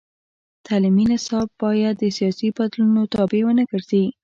[0.65, 4.05] تعلیمي نصاب باید د سیاسي بدلونونو تابع ونه ګرځي.